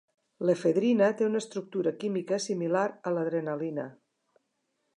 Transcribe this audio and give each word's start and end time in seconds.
L'efedrina 0.49 1.09
té 1.19 1.27
una 1.27 1.41
estructura 1.43 1.93
química 2.03 2.39
similar 2.47 2.87
a 3.11 3.13
l'adrenalina. 3.17 3.85